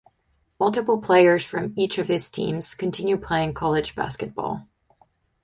[0.59, 4.67] Multiple players from each of his teams continue playing college basketball.